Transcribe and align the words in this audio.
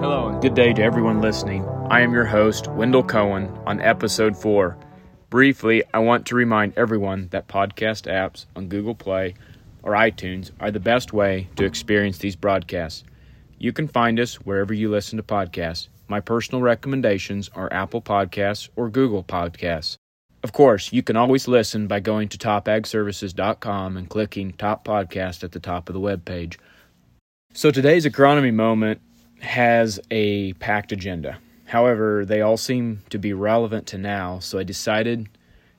Hello 0.00 0.26
and 0.26 0.42
good 0.42 0.54
day 0.54 0.72
to 0.72 0.82
everyone 0.82 1.20
listening. 1.20 1.64
I 1.88 2.00
am 2.00 2.12
your 2.12 2.24
host, 2.24 2.66
Wendell 2.72 3.04
Cohen, 3.04 3.56
on 3.66 3.80
episode 3.80 4.36
4. 4.36 4.76
Briefly, 5.28 5.84
I 5.94 6.00
want 6.00 6.26
to 6.26 6.34
remind 6.34 6.76
everyone 6.76 7.28
that 7.30 7.46
podcast 7.46 8.10
apps 8.12 8.46
on 8.56 8.66
Google 8.66 8.96
Play 8.96 9.36
or 9.84 9.92
iTunes 9.92 10.50
are 10.58 10.72
the 10.72 10.80
best 10.80 11.12
way 11.12 11.48
to 11.54 11.64
experience 11.64 12.18
these 12.18 12.34
broadcasts. 12.34 13.04
You 13.60 13.72
can 13.72 13.86
find 13.86 14.18
us 14.18 14.40
wherever 14.40 14.74
you 14.74 14.90
listen 14.90 15.18
to 15.18 15.22
podcasts. 15.22 15.86
My 16.08 16.18
personal 16.18 16.62
recommendations 16.62 17.48
are 17.54 17.72
Apple 17.72 18.02
Podcasts 18.02 18.70
or 18.74 18.90
Google 18.90 19.22
Podcasts. 19.22 19.99
Of 20.42 20.52
course, 20.52 20.92
you 20.92 21.02
can 21.02 21.16
always 21.16 21.46
listen 21.46 21.86
by 21.86 22.00
going 22.00 22.28
to 22.30 22.38
topagservices.com 22.38 23.96
and 23.96 24.08
clicking 24.08 24.52
Top 24.52 24.84
Podcast 24.84 25.44
at 25.44 25.52
the 25.52 25.60
top 25.60 25.88
of 25.88 25.92
the 25.92 26.00
web 26.00 26.24
page. 26.24 26.58
So 27.52 27.70
today's 27.70 28.06
agronomy 28.06 28.52
moment 28.54 29.00
has 29.40 30.00
a 30.10 30.54
packed 30.54 30.92
agenda. 30.92 31.38
However, 31.66 32.24
they 32.24 32.40
all 32.40 32.56
seem 32.56 33.02
to 33.10 33.18
be 33.18 33.32
relevant 33.32 33.86
to 33.88 33.98
now, 33.98 34.38
so 34.38 34.58
I 34.58 34.62
decided 34.62 35.28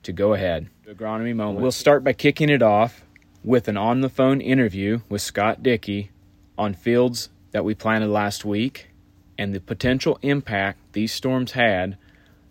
to 0.04 0.12
go 0.12 0.34
ahead. 0.34 0.68
Agronomy 0.88 1.35
moment. 1.35 1.62
We'll 1.62 1.71
start 1.71 2.04
by 2.04 2.13
kicking 2.13 2.49
it 2.49 2.62
off 2.62 3.04
with 3.43 3.68
an 3.68 3.77
on 3.77 4.02
the 4.02 4.09
phone 4.09 4.41
interview 4.41 5.02
with 5.09 5.21
Scott 5.21 5.63
Dickey 5.63 6.12
on 6.57 6.73
fields 6.76 7.30
that 7.52 7.66
we 7.66 7.73
planted 7.73 8.09
last 8.09 8.46
week 8.46 8.90
and 9.38 9.55
the 9.55 9.59
potential 9.59 10.20
impact 10.21 10.80
these 10.93 11.12
storms 11.12 11.54
had 11.54 11.98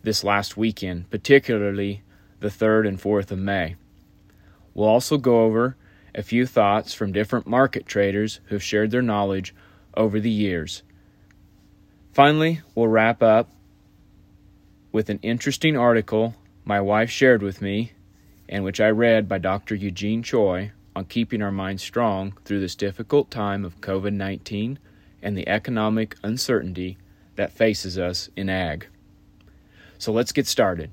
this 0.02 0.24
last 0.24 0.56
weekend, 0.56 1.08
particularly 1.10 2.02
the 2.40 2.48
3rd 2.48 2.88
and 2.88 3.00
4th 3.00 3.30
of 3.30 3.38
May. 3.38 3.76
We'll 4.74 4.88
also 4.88 5.16
go 5.16 5.42
over 5.44 5.76
a 6.14 6.22
few 6.22 6.46
thoughts 6.46 6.92
from 6.92 7.12
different 7.12 7.46
market 7.46 7.86
traders 7.86 8.40
who've 8.46 8.62
shared 8.62 8.90
their 8.90 9.02
knowledge 9.02 9.54
over 9.96 10.18
the 10.20 10.30
years. 10.30 10.82
Finally, 12.12 12.60
we'll 12.74 12.88
wrap 12.88 13.22
up 13.22 13.48
with 14.92 15.08
an 15.08 15.20
interesting 15.22 15.76
article 15.76 16.34
my 16.64 16.80
wife 16.80 17.10
shared 17.10 17.42
with 17.42 17.62
me 17.62 17.92
and 18.48 18.64
which 18.64 18.80
I 18.80 18.90
read 18.90 19.28
by 19.28 19.38
Dr. 19.38 19.74
Eugene 19.74 20.22
Choi 20.22 20.72
on 20.94 21.04
keeping 21.04 21.40
our 21.40 21.52
minds 21.52 21.82
strong 21.82 22.36
through 22.44 22.60
this 22.60 22.74
difficult 22.74 23.30
time 23.30 23.64
of 23.64 23.80
COVID 23.80 24.12
19 24.12 24.78
and 25.22 25.36
the 25.36 25.48
economic 25.48 26.16
uncertainty 26.22 26.98
that 27.36 27.52
faces 27.52 27.98
us 27.98 28.28
in 28.36 28.48
ag. 28.48 28.88
So 29.98 30.12
let's 30.12 30.32
get 30.32 30.46
started. 30.46 30.90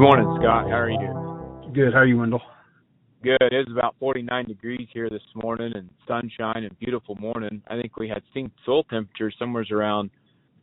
Good 0.00 0.06
morning, 0.06 0.38
Scott. 0.40 0.64
How 0.64 0.78
are 0.78 0.88
you 0.88 0.98
doing? 0.98 1.72
Good. 1.74 1.92
How 1.92 1.98
are 1.98 2.06
you, 2.06 2.16
Wendell? 2.16 2.40
Good. 3.22 3.36
It 3.42 3.68
was 3.68 3.76
about 3.76 3.96
49 4.00 4.46
degrees 4.46 4.88
here 4.94 5.10
this 5.10 5.20
morning 5.34 5.72
and 5.74 5.90
sunshine 6.08 6.64
and 6.64 6.78
beautiful 6.78 7.16
morning. 7.16 7.60
I 7.68 7.78
think 7.78 7.98
we 7.98 8.08
had 8.08 8.22
seen 8.32 8.50
soil 8.64 8.82
temperature 8.84 9.30
somewhere 9.38 9.62
around 9.70 10.08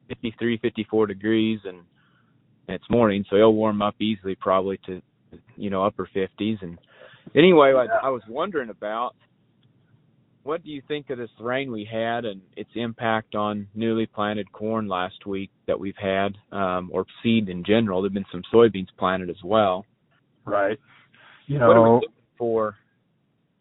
53, 0.08 0.58
54 0.58 1.06
degrees 1.06 1.60
and 1.66 1.82
it's 2.68 2.90
morning, 2.90 3.26
so 3.30 3.36
it'll 3.36 3.54
warm 3.54 3.84
up 3.84 3.94
easily 4.02 4.34
probably 4.34 4.80
to, 4.88 5.04
you 5.56 5.70
know, 5.70 5.86
upper 5.86 6.10
50s. 6.16 6.64
And 6.64 6.80
anyway, 7.36 7.74
I, 7.78 8.08
I 8.08 8.10
was 8.10 8.24
wondering 8.28 8.72
about 8.72 9.14
what 10.48 10.64
do 10.64 10.72
you 10.72 10.82
think 10.88 11.10
of 11.10 11.18
this 11.18 11.30
rain 11.42 11.70
we 11.70 11.84
had 11.84 12.24
and 12.24 12.40
its 12.56 12.70
impact 12.76 13.36
on 13.36 13.68
newly 13.76 14.06
planted 14.06 14.50
corn 14.54 14.88
last 14.88 15.26
week 15.26 15.52
that 15.68 15.78
we've 15.78 15.98
had, 16.02 16.36
um, 16.54 16.90
or 16.94 17.06
seed 17.22 17.50
in 17.50 17.66
general? 17.66 18.02
There've 18.02 18.14
been 18.14 18.24
some 18.32 18.44
soybeans 18.54 18.88
planted 18.98 19.30
as 19.30 19.44
well. 19.44 19.86
Right. 20.46 20.80
You 21.48 21.60
What 21.60 21.64
are 21.64 21.82
we 21.82 21.86
know, 21.90 21.94
looking 21.96 22.10
for? 22.38 22.76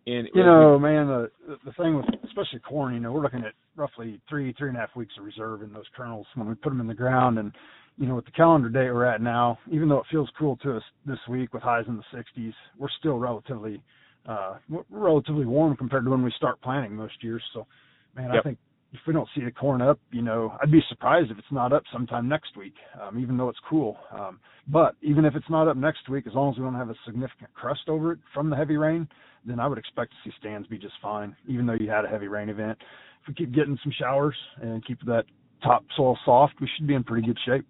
In 0.06 0.28
you 0.32 0.44
know, 0.44 0.78
man, 0.78 1.08
the 1.08 1.30
the 1.64 1.72
thing 1.72 1.96
with 1.96 2.06
especially 2.22 2.60
corn, 2.60 2.94
you 2.94 3.00
know, 3.00 3.10
we're 3.10 3.22
looking 3.22 3.42
at 3.42 3.54
roughly 3.74 4.20
three 4.28 4.54
three 4.56 4.68
and 4.68 4.76
a 4.76 4.80
half 4.80 4.94
weeks 4.94 5.14
of 5.18 5.24
reserve 5.24 5.62
in 5.62 5.72
those 5.72 5.86
kernels 5.96 6.28
when 6.36 6.48
we 6.48 6.54
put 6.54 6.70
them 6.70 6.80
in 6.80 6.86
the 6.86 6.94
ground, 6.94 7.40
and 7.40 7.50
you 7.98 8.06
know, 8.06 8.14
with 8.14 8.26
the 8.26 8.30
calendar 8.30 8.68
date 8.68 8.92
we're 8.92 9.04
at 9.04 9.20
now, 9.20 9.58
even 9.72 9.88
though 9.88 9.98
it 9.98 10.06
feels 10.08 10.30
cool 10.38 10.56
to 10.58 10.76
us 10.76 10.82
this 11.04 11.18
week 11.28 11.52
with 11.52 11.64
highs 11.64 11.86
in 11.88 11.96
the 11.96 12.16
60s, 12.16 12.52
we're 12.78 12.88
still 13.00 13.18
relatively 13.18 13.82
uh 14.28 14.56
relatively 14.90 15.46
warm 15.46 15.76
compared 15.76 16.04
to 16.04 16.10
when 16.10 16.22
we 16.22 16.32
start 16.36 16.60
planting 16.60 16.94
most 16.94 17.22
years. 17.22 17.42
So, 17.52 17.66
man, 18.14 18.30
I 18.30 18.40
think 18.42 18.58
if 18.92 19.00
we 19.06 19.12
don't 19.12 19.28
see 19.34 19.44
the 19.44 19.50
corn 19.50 19.82
up, 19.82 19.98
you 20.10 20.22
know, 20.22 20.56
I'd 20.62 20.70
be 20.70 20.82
surprised 20.88 21.30
if 21.30 21.38
it's 21.38 21.46
not 21.50 21.72
up 21.72 21.82
sometime 21.92 22.28
next 22.28 22.56
week, 22.56 22.74
um, 23.00 23.18
even 23.18 23.36
though 23.36 23.48
it's 23.48 23.58
cool. 23.68 23.96
Um, 24.12 24.40
but 24.68 24.94
even 25.02 25.24
if 25.24 25.34
it's 25.34 25.48
not 25.50 25.68
up 25.68 25.76
next 25.76 26.08
week, 26.08 26.26
as 26.26 26.34
long 26.34 26.52
as 26.52 26.58
we 26.58 26.64
don't 26.64 26.74
have 26.74 26.90
a 26.90 26.94
significant 27.04 27.52
crust 27.54 27.88
over 27.88 28.12
it 28.12 28.18
from 28.32 28.48
the 28.48 28.56
heavy 28.56 28.76
rain, 28.76 29.08
then 29.44 29.60
I 29.60 29.66
would 29.66 29.78
expect 29.78 30.12
to 30.12 30.16
see 30.24 30.34
stands 30.38 30.66
be 30.66 30.78
just 30.78 30.94
fine, 31.02 31.36
even 31.46 31.66
though 31.66 31.74
you 31.74 31.90
had 31.90 32.04
a 32.04 32.08
heavy 32.08 32.28
rain 32.28 32.48
event. 32.48 32.78
If 33.22 33.28
we 33.28 33.34
keep 33.34 33.54
getting 33.54 33.78
some 33.82 33.92
showers 33.98 34.36
and 34.60 34.84
keep 34.84 35.00
that 35.06 35.24
top 35.62 35.84
soil 35.96 36.18
soft, 36.24 36.54
we 36.60 36.68
should 36.76 36.86
be 36.86 36.94
in 36.94 37.04
pretty 37.04 37.26
good 37.26 37.38
shape. 37.44 37.66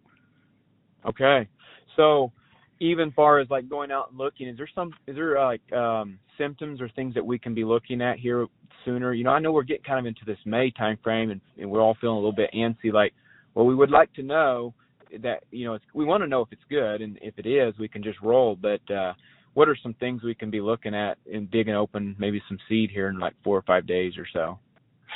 Okay. 1.07 1.49
So 1.97 2.33
even 2.81 3.13
far 3.13 3.39
as 3.39 3.49
like 3.51 3.69
going 3.69 3.91
out 3.91 4.11
and 4.11 4.19
looking, 4.19 4.49
is 4.49 4.57
there 4.57 4.69
some 4.75 4.93
is 5.07 5.17
there 5.17 5.39
uh, 5.39 5.47
like 5.47 5.73
um 5.73 6.19
symptoms 6.39 6.81
or 6.81 6.89
things 6.91 7.15
that 7.15 7.25
we 7.25 7.39
can 7.39 7.55
be 7.55 7.65
looking 7.65 8.03
at 8.03 8.19
here 8.19 8.47
sooner? 8.85 9.13
You 9.13 9.25
know, 9.25 9.31
I 9.31 9.39
know 9.39 9.53
we're 9.53 9.63
getting 9.63 9.85
kind 9.85 10.01
of 10.01 10.07
into 10.07 10.25
this 10.27 10.39
May 10.45 10.71
time 10.71 10.99
frame 11.03 11.31
and, 11.31 11.41
and 11.59 11.71
we're 11.71 11.81
all 11.81 11.97
feeling 12.01 12.17
a 12.17 12.21
little 12.21 12.33
bit 12.33 12.51
antsy 12.55 12.93
like, 12.93 13.13
well 13.55 13.67
we 13.67 13.75
would 13.75 13.91
like 13.91 14.13
to 14.15 14.23
know 14.23 14.75
that 15.23 15.45
you 15.51 15.67
know, 15.67 15.75
it's, 15.75 15.85
we 15.95 16.05
want 16.05 16.23
to 16.23 16.29
know 16.29 16.43
if 16.43 16.49
it's 16.51 16.63
good 16.69 17.01
and 17.01 17.19
if 17.23 17.39
it 17.39 17.47
is, 17.47 17.79
we 17.79 17.89
can 17.89 18.03
just 18.03 18.21
roll, 18.21 18.57
but 18.57 18.81
uh 18.93 19.13
what 19.55 19.71
are 19.71 19.77
some 19.83 19.95
things 19.95 20.23
we 20.23 20.35
can 20.35 20.51
be 20.51 20.61
looking 20.61 20.95
at 20.95 21.17
and 21.33 21.51
digging 21.51 21.75
open 21.75 22.15
maybe 22.19 22.43
some 22.47 22.59
seed 22.69 22.91
here 22.91 23.09
in 23.09 23.19
like 23.19 23.33
4 23.43 23.57
or 23.57 23.63
5 23.63 23.87
days 23.87 24.13
or 24.19 24.27
so? 24.31 24.59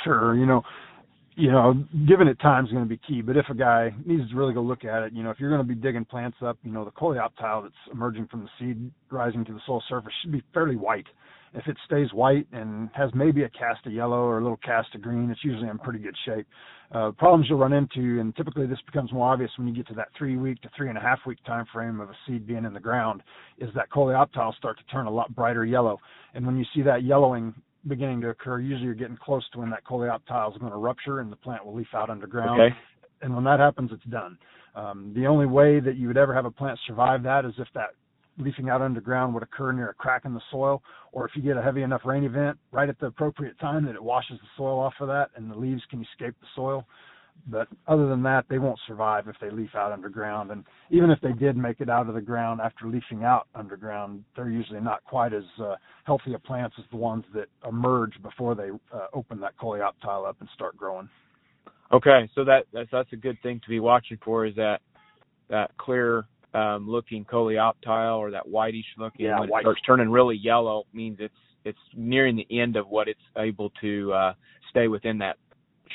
Sure, 0.03 0.35
you 0.35 0.47
know, 0.47 0.63
you 1.35 1.51
know, 1.51 1.73
giving 2.07 2.27
it 2.27 2.39
time 2.39 2.65
is 2.65 2.71
going 2.71 2.83
to 2.83 2.89
be 2.89 2.99
key. 3.07 3.21
But 3.21 3.37
if 3.37 3.45
a 3.49 3.53
guy 3.53 3.93
needs 4.05 4.29
to 4.29 4.35
really 4.35 4.53
go 4.53 4.61
look 4.61 4.83
at 4.83 5.03
it, 5.03 5.13
you 5.13 5.23
know, 5.23 5.29
if 5.29 5.39
you're 5.39 5.49
going 5.49 5.65
to 5.65 5.67
be 5.67 5.79
digging 5.79 6.05
plants 6.05 6.37
up, 6.45 6.57
you 6.63 6.71
know, 6.71 6.83
the 6.83 6.91
coleoptile 6.91 7.63
that's 7.63 7.75
emerging 7.91 8.27
from 8.27 8.41
the 8.41 8.49
seed 8.59 8.91
rising 9.09 9.45
to 9.45 9.53
the 9.53 9.59
soil 9.65 9.83
surface 9.87 10.13
should 10.21 10.31
be 10.31 10.43
fairly 10.53 10.75
white. 10.75 11.07
If 11.53 11.67
it 11.67 11.75
stays 11.85 12.07
white 12.13 12.47
and 12.53 12.89
has 12.93 13.09
maybe 13.13 13.43
a 13.43 13.49
cast 13.49 13.85
of 13.85 13.91
yellow 13.91 14.23
or 14.23 14.39
a 14.39 14.41
little 14.41 14.59
cast 14.63 14.95
of 14.95 15.01
green, 15.01 15.29
it's 15.29 15.43
usually 15.43 15.67
in 15.67 15.79
pretty 15.79 15.99
good 15.99 16.15
shape. 16.25 16.47
Uh, 16.93 17.11
problems 17.11 17.47
you'll 17.49 17.59
run 17.59 17.73
into, 17.73 18.19
and 18.19 18.35
typically 18.35 18.67
this 18.67 18.79
becomes 18.85 19.11
more 19.11 19.31
obvious 19.31 19.51
when 19.57 19.67
you 19.67 19.73
get 19.73 19.87
to 19.87 19.93
that 19.93 20.07
three 20.17 20.37
week 20.37 20.61
to 20.61 20.69
three 20.75 20.87
and 20.87 20.97
a 20.97 21.01
half 21.01 21.19
week 21.25 21.37
time 21.45 21.65
frame 21.73 21.99
of 21.99 22.09
a 22.09 22.15
seed 22.25 22.47
being 22.47 22.63
in 22.63 22.73
the 22.73 22.79
ground, 22.79 23.21
is 23.57 23.69
that 23.75 23.89
coleoptile 23.89 24.55
start 24.55 24.77
to 24.77 24.83
turn 24.85 25.07
a 25.07 25.11
lot 25.11 25.33
brighter 25.35 25.65
yellow. 25.65 25.97
And 26.33 26.45
when 26.45 26.57
you 26.57 26.65
see 26.73 26.81
that 26.83 27.03
yellowing 27.03 27.53
beginning 27.87 28.21
to 28.21 28.29
occur, 28.29 28.59
usually 28.59 28.85
you're 28.85 28.93
getting 28.93 29.17
close 29.17 29.47
to 29.53 29.59
when 29.59 29.69
that 29.71 29.83
coleoptile 29.85 30.51
is 30.51 30.57
going 30.57 30.71
to 30.71 30.77
rupture 30.77 31.19
and 31.19 31.31
the 31.31 31.35
plant 31.35 31.65
will 31.65 31.75
leaf 31.75 31.87
out 31.93 32.09
underground. 32.09 32.61
Okay. 32.61 32.75
And 33.21 33.35
when 33.35 33.43
that 33.45 33.59
happens, 33.59 33.91
it's 33.93 34.03
done. 34.05 34.37
Um, 34.75 35.11
the 35.15 35.27
only 35.27 35.45
way 35.45 35.79
that 35.79 35.97
you 35.97 36.07
would 36.07 36.17
ever 36.17 36.33
have 36.33 36.45
a 36.45 36.51
plant 36.51 36.79
survive 36.87 37.23
that 37.23 37.45
is 37.45 37.53
if 37.57 37.67
that 37.73 37.89
leafing 38.37 38.69
out 38.69 38.81
underground 38.81 39.33
would 39.33 39.43
occur 39.43 39.71
near 39.71 39.89
a 39.89 39.93
crack 39.93 40.23
in 40.25 40.33
the 40.33 40.41
soil, 40.49 40.81
or 41.11 41.27
if 41.27 41.35
you 41.35 41.41
get 41.41 41.57
a 41.57 41.61
heavy 41.61 41.83
enough 41.83 42.01
rain 42.05 42.23
event 42.23 42.57
right 42.71 42.89
at 42.89 42.99
the 42.99 43.07
appropriate 43.07 43.59
time 43.59 43.85
that 43.85 43.95
it 43.95 44.03
washes 44.03 44.39
the 44.41 44.47
soil 44.57 44.79
off 44.79 44.93
of 44.99 45.07
that 45.07 45.29
and 45.35 45.51
the 45.51 45.55
leaves 45.55 45.81
can 45.89 46.01
escape 46.01 46.35
the 46.39 46.47
soil. 46.55 46.85
But 47.47 47.67
other 47.87 48.07
than 48.07 48.21
that, 48.23 48.45
they 48.49 48.59
won't 48.59 48.79
survive 48.87 49.27
if 49.27 49.35
they 49.41 49.49
leaf 49.49 49.71
out 49.75 49.91
underground. 49.91 50.51
And 50.51 50.63
even 50.91 51.09
if 51.09 51.19
they 51.21 51.33
did 51.33 51.57
make 51.57 51.81
it 51.81 51.89
out 51.89 52.07
of 52.07 52.13
the 52.13 52.21
ground 52.21 52.61
after 52.61 52.87
leafing 52.87 53.23
out 53.23 53.47
underground, 53.55 54.23
they're 54.35 54.49
usually 54.49 54.79
not 54.79 55.03
quite 55.05 55.33
as 55.33 55.43
uh, 55.59 55.75
healthy 56.03 56.33
a 56.33 56.39
plants 56.39 56.75
as 56.77 56.85
the 56.91 56.97
ones 56.97 57.23
that 57.33 57.47
emerge 57.67 58.13
before 58.21 58.53
they 58.53 58.69
uh, 58.93 59.07
open 59.13 59.39
that 59.39 59.57
coleoptile 59.57 60.27
up 60.27 60.37
and 60.39 60.49
start 60.53 60.77
growing. 60.77 61.09
Okay, 61.91 62.29
so 62.35 62.43
that 62.45 62.65
that's 62.71 62.89
that's 62.91 63.11
a 63.11 63.17
good 63.17 63.37
thing 63.43 63.59
to 63.63 63.69
be 63.69 63.79
watching 63.79 64.17
for 64.23 64.45
is 64.45 64.55
that 64.55 64.79
that 65.49 65.75
clear 65.77 66.25
um 66.53 66.89
looking 66.89 67.25
coleoptile 67.25 68.17
or 68.17 68.31
that 68.31 68.47
whitish 68.47 68.85
looking 68.97 69.25
Yeah, 69.25 69.39
when 69.39 69.49
white. 69.49 69.61
it 69.61 69.63
starts 69.63 69.81
turning 69.81 70.09
really 70.09 70.37
yellow 70.37 70.85
means 70.93 71.17
it's 71.19 71.33
it's 71.65 71.79
nearing 71.95 72.35
the 72.35 72.47
end 72.61 72.75
of 72.75 72.87
what 72.87 73.07
it's 73.07 73.19
able 73.37 73.71
to 73.81 74.13
uh 74.13 74.33
stay 74.69 74.87
within 74.87 75.17
that 75.17 75.37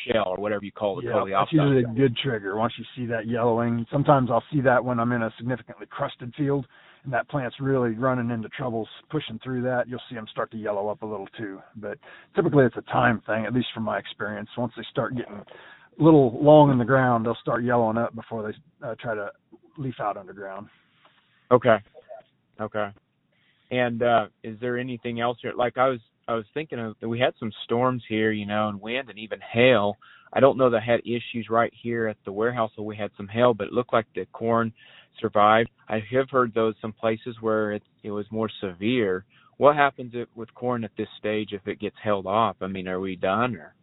shell 0.06 0.24
or 0.26 0.36
whatever 0.36 0.64
you 0.64 0.72
call 0.72 0.96
the 0.96 1.02
yeah, 1.02 1.12
coleoptile. 1.12 1.40
that's 1.40 1.52
usually 1.52 1.80
a 1.80 1.94
good 1.94 2.16
trigger. 2.16 2.56
Once 2.56 2.72
you 2.78 2.84
see 2.96 3.06
that 3.06 3.26
yellowing, 3.26 3.86
sometimes 3.90 4.30
I'll 4.30 4.44
see 4.52 4.60
that 4.62 4.84
when 4.84 4.98
I'm 5.00 5.12
in 5.12 5.22
a 5.22 5.32
significantly 5.38 5.86
crusted 5.88 6.32
field 6.36 6.66
and 7.04 7.12
that 7.12 7.28
plant's 7.28 7.56
really 7.60 7.90
running 7.90 8.30
into 8.30 8.48
troubles 8.50 8.88
pushing 9.10 9.38
through 9.42 9.62
that. 9.62 9.88
You'll 9.88 10.00
see 10.08 10.16
them 10.16 10.26
start 10.30 10.50
to 10.50 10.56
yellow 10.56 10.88
up 10.88 11.02
a 11.02 11.06
little 11.06 11.28
too. 11.38 11.60
But 11.76 11.98
typically 12.34 12.64
it's 12.64 12.76
a 12.76 12.82
time 12.92 13.22
thing, 13.26 13.46
at 13.46 13.54
least 13.54 13.68
from 13.72 13.84
my 13.84 13.98
experience. 13.98 14.48
Once 14.58 14.72
they 14.76 14.82
start 14.90 15.16
getting 15.16 15.34
a 15.36 16.02
little 16.02 16.36
long 16.42 16.70
in 16.70 16.78
the 16.78 16.84
ground, 16.84 17.24
they'll 17.24 17.38
start 17.40 17.64
yellowing 17.64 17.96
up 17.96 18.14
before 18.14 18.42
they 18.42 18.86
uh, 18.86 18.94
try 19.00 19.14
to 19.14 19.30
leaf 19.78 19.94
out 20.00 20.16
underground. 20.16 20.66
Okay. 21.50 21.76
Okay. 22.60 22.88
And 23.70 24.02
uh 24.02 24.26
is 24.42 24.58
there 24.60 24.76
anything 24.76 25.20
else 25.20 25.38
here? 25.42 25.52
Like 25.56 25.78
I 25.78 25.88
was 25.88 26.00
I 26.28 26.34
was 26.34 26.44
thinking 26.54 26.80
of 26.80 26.96
we 27.02 27.20
had 27.20 27.34
some 27.38 27.52
storms 27.64 28.02
here, 28.08 28.32
you 28.32 28.46
know, 28.46 28.68
and 28.68 28.80
wind 28.80 29.08
and 29.08 29.18
even 29.18 29.40
hail. 29.40 29.96
I 30.32 30.40
don't 30.40 30.58
know 30.58 30.70
that 30.70 30.82
I 30.82 30.84
had 30.84 31.00
issues 31.00 31.48
right 31.48 31.72
here 31.82 32.08
at 32.08 32.16
the 32.24 32.32
warehouse 32.32 32.72
where 32.74 32.84
we 32.84 32.96
had 32.96 33.12
some 33.16 33.28
hail, 33.28 33.54
but 33.54 33.68
it 33.68 33.72
looked 33.72 33.92
like 33.92 34.06
the 34.14 34.26
corn 34.32 34.72
survived. 35.20 35.70
I 35.88 36.02
have 36.10 36.28
heard 36.30 36.52
those 36.52 36.74
some 36.82 36.92
places 36.92 37.36
where 37.40 37.72
it 37.72 37.82
it 38.02 38.10
was 38.10 38.26
more 38.30 38.50
severe. 38.60 39.24
What 39.58 39.76
happens 39.76 40.12
if, 40.14 40.28
with 40.34 40.52
corn 40.54 40.84
at 40.84 40.90
this 40.98 41.08
stage 41.18 41.52
if 41.52 41.66
it 41.66 41.80
gets 41.80 41.96
held 42.02 42.26
off? 42.26 42.56
I 42.60 42.66
mean, 42.66 42.88
are 42.88 43.00
we 43.00 43.16
done 43.16 43.54
or? 43.56 43.74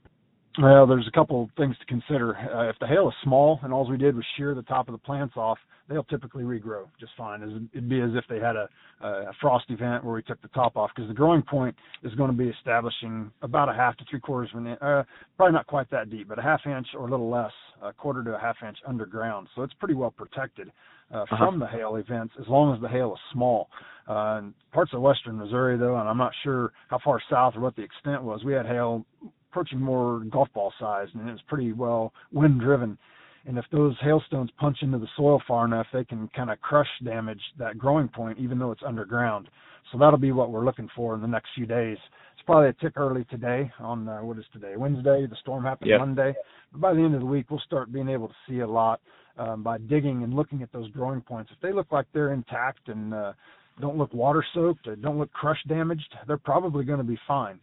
Well, 0.61 0.85
there's 0.85 1.07
a 1.07 1.11
couple 1.11 1.49
things 1.57 1.75
to 1.79 1.85
consider. 1.85 2.37
Uh, 2.37 2.69
if 2.69 2.77
the 2.79 2.85
hail 2.85 3.07
is 3.07 3.15
small 3.23 3.59
and 3.63 3.73
all 3.73 3.89
we 3.89 3.97
did 3.97 4.15
was 4.15 4.25
shear 4.37 4.53
the 4.53 4.61
top 4.61 4.87
of 4.87 4.91
the 4.91 4.99
plants 4.99 5.33
off, 5.35 5.57
they'll 5.89 6.03
typically 6.03 6.43
regrow 6.43 6.85
just 6.99 7.11
fine. 7.17 7.69
It'd 7.73 7.89
be 7.89 8.01
as 8.01 8.11
if 8.13 8.23
they 8.29 8.39
had 8.39 8.55
a, 8.55 8.69
a 9.01 9.31
frost 9.41 9.65
event 9.69 10.03
where 10.03 10.13
we 10.13 10.21
took 10.21 10.39
the 10.43 10.47
top 10.49 10.77
off 10.77 10.91
because 10.95 11.07
the 11.07 11.15
growing 11.15 11.41
point 11.41 11.75
is 12.03 12.13
going 12.15 12.29
to 12.29 12.37
be 12.37 12.49
establishing 12.49 13.31
about 13.41 13.67
a 13.67 13.73
half 13.73 13.97
to 13.97 14.05
three 14.09 14.19
quarters 14.19 14.49
of 14.53 14.59
an 14.59 14.67
inch, 14.67 14.79
uh, 14.81 15.03
probably 15.37 15.53
not 15.53 15.65
quite 15.65 15.89
that 15.89 16.11
deep, 16.11 16.27
but 16.29 16.37
a 16.37 16.41
half 16.41 16.61
inch 16.67 16.87
or 16.95 17.07
a 17.07 17.11
little 17.11 17.31
less, 17.31 17.51
a 17.81 17.91
quarter 17.91 18.23
to 18.23 18.35
a 18.35 18.39
half 18.39 18.57
inch 18.65 18.77
underground. 18.87 19.47
So 19.55 19.63
it's 19.63 19.73
pretty 19.73 19.95
well 19.95 20.11
protected 20.11 20.71
uh, 21.11 21.23
uh-huh. 21.23 21.37
from 21.37 21.59
the 21.59 21.67
hail 21.67 21.95
events 21.95 22.35
as 22.39 22.47
long 22.47 22.75
as 22.75 22.81
the 22.81 22.87
hail 22.87 23.13
is 23.13 23.19
small. 23.33 23.69
Uh, 24.07 24.39
in 24.39 24.53
parts 24.71 24.93
of 24.93 25.01
western 25.01 25.37
Missouri, 25.37 25.77
though, 25.77 25.97
and 25.97 26.07
I'm 26.07 26.17
not 26.17 26.31
sure 26.43 26.73
how 26.89 26.99
far 27.03 27.19
south 27.29 27.55
or 27.55 27.61
what 27.61 27.75
the 27.75 27.81
extent 27.81 28.21
was, 28.21 28.43
we 28.43 28.53
had 28.53 28.67
hail 28.67 29.05
approaching 29.53 29.79
more 29.79 30.23
golf 30.31 30.49
ball 30.53 30.73
size, 30.79 31.07
and 31.13 31.29
it 31.29 31.31
was 31.31 31.41
pretty 31.47 31.73
well 31.73 32.11
wind 32.31 32.59
driven. 32.59 32.97
And 33.45 33.57
if 33.57 33.65
those 33.71 33.95
hailstones 34.01 34.49
punch 34.57 34.77
into 34.81 34.97
the 34.97 35.07
soil 35.15 35.41
far 35.47 35.65
enough, 35.65 35.85
they 35.93 36.03
can 36.05 36.27
kind 36.35 36.49
of 36.49 36.59
crush 36.61 36.87
damage 37.03 37.41
that 37.59 37.77
growing 37.77 38.07
point, 38.07 38.39
even 38.39 38.57
though 38.57 38.71
it's 38.71 38.81
underground. 38.85 39.49
So 39.91 39.97
that'll 39.97 40.17
be 40.17 40.31
what 40.31 40.49
we're 40.49 40.65
looking 40.65 40.89
for 40.95 41.13
in 41.13 41.21
the 41.21 41.27
next 41.27 41.49
few 41.53 41.65
days. 41.65 41.97
It's 42.33 42.45
probably 42.45 42.69
a 42.69 42.73
tick 42.73 42.93
early 42.95 43.25
today 43.25 43.71
on 43.79 44.07
uh, 44.07 44.23
what 44.23 44.39
is 44.39 44.45
today 44.53 44.75
Wednesday. 44.75 45.27
The 45.29 45.35
storm 45.41 45.63
happened 45.63 45.91
yep. 45.91 45.99
Monday, 45.99 46.33
but 46.71 46.81
by 46.81 46.93
the 46.93 47.01
end 47.01 47.13
of 47.13 47.19
the 47.19 47.27
week 47.27 47.51
we'll 47.51 47.61
start 47.65 47.91
being 47.91 48.09
able 48.09 48.29
to 48.29 48.33
see 48.49 48.59
a 48.59 48.67
lot 48.67 49.01
um, 49.37 49.61
by 49.61 49.77
digging 49.77 50.23
and 50.23 50.33
looking 50.33 50.63
at 50.63 50.71
those 50.71 50.89
growing 50.91 51.21
points. 51.21 51.51
If 51.53 51.61
they 51.61 51.73
look 51.73 51.91
like 51.91 52.07
they're 52.13 52.33
intact 52.33 52.87
and 52.87 53.13
uh, 53.13 53.33
don't 53.81 53.97
look 53.97 54.13
water 54.13 54.43
soaked, 54.53 54.87
don't 55.01 55.19
look 55.19 55.31
crush 55.33 55.59
damaged, 55.67 56.15
they're 56.27 56.37
probably 56.37 56.85
going 56.85 56.99
to 56.99 57.03
be 57.03 57.19
fine. 57.27 57.59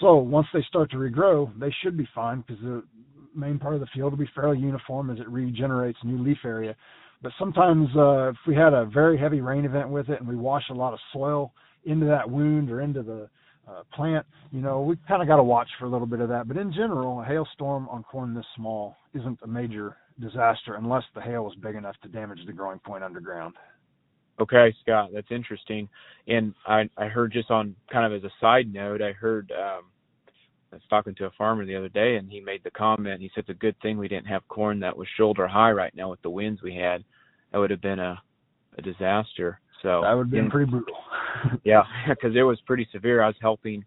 So 0.00 0.16
once 0.16 0.46
they 0.52 0.62
start 0.62 0.90
to 0.92 0.96
regrow, 0.96 1.50
they 1.58 1.74
should 1.82 1.96
be 1.96 2.08
fine 2.14 2.42
because 2.46 2.62
the 2.62 2.82
main 3.34 3.58
part 3.58 3.74
of 3.74 3.80
the 3.80 3.86
field 3.94 4.12
will 4.12 4.18
be 4.18 4.30
fairly 4.34 4.58
uniform 4.58 5.10
as 5.10 5.18
it 5.18 5.28
regenerates 5.28 5.98
new 6.04 6.22
leaf 6.22 6.38
area. 6.44 6.74
But 7.22 7.32
sometimes 7.38 7.88
uh, 7.94 8.30
if 8.30 8.36
we 8.46 8.54
had 8.54 8.72
a 8.72 8.86
very 8.86 9.18
heavy 9.18 9.42
rain 9.42 9.64
event 9.66 9.90
with 9.90 10.08
it 10.08 10.18
and 10.18 10.28
we 10.28 10.36
wash 10.36 10.64
a 10.70 10.74
lot 10.74 10.94
of 10.94 10.98
soil 11.12 11.52
into 11.84 12.06
that 12.06 12.28
wound 12.28 12.70
or 12.70 12.80
into 12.80 13.02
the 13.02 13.28
uh, 13.68 13.82
plant, 13.92 14.24
you 14.50 14.60
know, 14.60 14.80
we 14.80 14.96
kind 15.06 15.20
of 15.20 15.28
got 15.28 15.36
to 15.36 15.42
watch 15.42 15.68
for 15.78 15.84
a 15.84 15.88
little 15.88 16.06
bit 16.06 16.20
of 16.20 16.28
that. 16.30 16.48
But 16.48 16.56
in 16.56 16.72
general, 16.72 17.20
a 17.20 17.24
hailstorm 17.24 17.88
on 17.90 18.02
corn 18.04 18.34
this 18.34 18.46
small 18.56 18.96
isn't 19.14 19.38
a 19.42 19.46
major 19.46 19.96
disaster 20.18 20.76
unless 20.76 21.04
the 21.14 21.20
hail 21.20 21.48
is 21.48 21.54
big 21.62 21.74
enough 21.76 21.96
to 22.02 22.08
damage 22.08 22.40
the 22.46 22.52
growing 22.52 22.78
point 22.78 23.04
underground. 23.04 23.54
Okay, 24.40 24.74
Scott, 24.80 25.10
that's 25.12 25.30
interesting. 25.30 25.88
And 26.26 26.54
I 26.66 26.88
I 26.96 27.06
heard 27.06 27.32
just 27.32 27.50
on 27.50 27.76
kind 27.92 28.10
of 28.10 28.16
as 28.16 28.24
a 28.24 28.32
side 28.40 28.72
note, 28.72 29.02
I 29.02 29.12
heard 29.12 29.52
um 29.52 29.84
I 30.72 30.76
was 30.76 30.82
talking 30.88 31.14
to 31.16 31.26
a 31.26 31.30
farmer 31.36 31.66
the 31.66 31.76
other 31.76 31.88
day 31.88 32.16
and 32.16 32.30
he 32.30 32.40
made 32.40 32.62
the 32.64 32.70
comment, 32.70 33.20
he 33.20 33.30
said 33.34 33.40
it's 33.42 33.50
a 33.50 33.54
good 33.54 33.76
thing 33.82 33.98
we 33.98 34.08
didn't 34.08 34.28
have 34.28 34.46
corn 34.48 34.80
that 34.80 34.96
was 34.96 35.08
shoulder 35.16 35.46
high 35.48 35.72
right 35.72 35.94
now 35.94 36.10
with 36.10 36.22
the 36.22 36.30
winds 36.30 36.62
we 36.62 36.74
had. 36.74 37.04
That 37.52 37.58
would 37.58 37.70
have 37.70 37.82
been 37.82 37.98
a 37.98 38.20
a 38.78 38.82
disaster. 38.82 39.60
So 39.82 40.00
That 40.02 40.12
would 40.14 40.26
have 40.26 40.30
been 40.30 40.40
and, 40.40 40.50
pretty 40.50 40.70
brutal. 40.70 40.96
yeah, 41.64 41.82
because 42.08 42.36
it 42.36 42.42
was 42.42 42.60
pretty 42.66 42.88
severe. 42.92 43.22
I 43.22 43.26
was 43.26 43.36
helping 43.40 43.84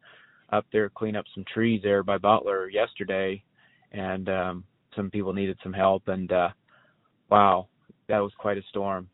up 0.52 0.66
there 0.72 0.90
clean 0.90 1.16
up 1.16 1.26
some 1.34 1.46
trees 1.52 1.82
there 1.82 2.04
by 2.04 2.18
Butler 2.18 2.70
yesterday 2.70 3.44
and 3.92 4.30
um 4.30 4.64
some 4.96 5.10
people 5.10 5.34
needed 5.34 5.58
some 5.64 5.74
help 5.74 6.08
and 6.10 6.32
uh 6.32 6.50
wow, 7.32 7.68
that 8.08 8.20
was 8.20 8.34
quite 8.38 8.60
a 8.60 8.64
storm. 8.70 9.10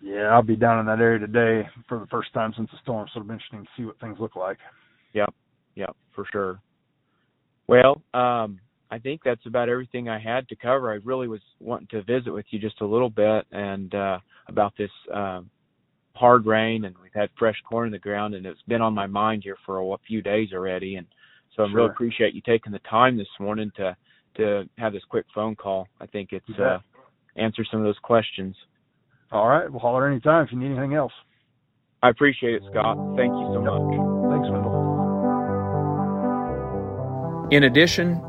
Yeah, 0.00 0.28
I'll 0.28 0.42
be 0.42 0.56
down 0.56 0.78
in 0.80 0.86
that 0.86 1.00
area 1.00 1.18
today 1.18 1.68
for 1.88 1.98
the 1.98 2.06
first 2.06 2.32
time 2.32 2.52
since 2.56 2.70
the 2.70 2.78
storm, 2.82 3.08
so 3.08 3.20
it'll 3.20 3.28
be 3.28 3.34
interesting 3.34 3.64
to 3.64 3.68
see 3.76 3.84
what 3.84 3.98
things 4.00 4.18
look 4.20 4.36
like. 4.36 4.58
Yep, 5.12 5.34
yep, 5.74 5.96
for 6.14 6.24
sure. 6.30 6.60
Well, 7.66 8.00
um, 8.14 8.60
I 8.90 8.98
think 8.98 9.22
that's 9.24 9.44
about 9.46 9.68
everything 9.68 10.08
I 10.08 10.18
had 10.18 10.48
to 10.48 10.56
cover. 10.56 10.90
I 10.90 10.98
really 11.04 11.28
was 11.28 11.40
wanting 11.60 11.88
to 11.88 12.02
visit 12.02 12.32
with 12.32 12.46
you 12.50 12.58
just 12.58 12.80
a 12.80 12.86
little 12.86 13.10
bit 13.10 13.44
and 13.52 13.94
uh, 13.94 14.18
about 14.48 14.74
this 14.78 14.90
uh, 15.12 15.40
hard 16.14 16.46
rain, 16.46 16.84
and 16.84 16.94
we've 17.02 17.12
had 17.14 17.28
fresh 17.38 17.56
corn 17.68 17.86
in 17.86 17.92
the 17.92 17.98
ground, 17.98 18.34
and 18.34 18.46
it's 18.46 18.62
been 18.68 18.80
on 18.80 18.94
my 18.94 19.06
mind 19.06 19.42
here 19.44 19.56
for 19.66 19.80
a 19.80 19.98
few 20.06 20.22
days 20.22 20.48
already. 20.52 20.96
And 20.96 21.06
so 21.54 21.64
I 21.64 21.66
sure. 21.66 21.76
really 21.76 21.90
appreciate 21.90 22.34
you 22.34 22.40
taking 22.40 22.72
the 22.72 22.80
time 22.80 23.16
this 23.16 23.28
morning 23.40 23.70
to 23.76 23.96
to 24.36 24.68
have 24.78 24.92
this 24.92 25.02
quick 25.08 25.26
phone 25.34 25.56
call. 25.56 25.88
I 26.00 26.06
think 26.06 26.32
it's 26.32 26.58
uh, 26.60 26.78
answer 27.36 27.64
some 27.68 27.80
of 27.80 27.86
those 27.86 27.98
questions. 28.02 28.54
All 29.30 29.48
right. 29.48 29.70
Well, 29.70 29.80
holler 29.80 30.08
anytime 30.08 30.44
if 30.46 30.52
you 30.52 30.58
need 30.58 30.72
anything 30.72 30.94
else. 30.94 31.12
I 32.02 32.10
appreciate 32.10 32.54
it, 32.54 32.62
Scott. 32.70 32.96
Thank 33.16 33.32
you 33.32 33.50
so 33.52 33.60
much. 33.60 34.30
Thanks, 34.30 34.48
Wendell. 34.50 34.98
In 37.50 37.64
addition 37.64 38.22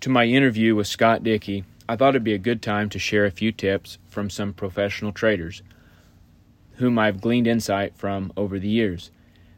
to 0.00 0.10
my 0.10 0.24
interview 0.24 0.74
with 0.74 0.86
Scott 0.86 1.22
Dickey, 1.22 1.64
I 1.88 1.96
thought 1.96 2.10
it'd 2.10 2.24
be 2.24 2.34
a 2.34 2.38
good 2.38 2.60
time 2.62 2.88
to 2.90 2.98
share 2.98 3.24
a 3.24 3.30
few 3.30 3.52
tips 3.52 3.98
from 4.08 4.30
some 4.30 4.52
professional 4.52 5.12
traders 5.12 5.62
whom 6.76 6.98
I've 6.98 7.20
gleaned 7.20 7.46
insight 7.46 7.96
from 7.96 8.32
over 8.36 8.58
the 8.58 8.68
years. 8.68 9.10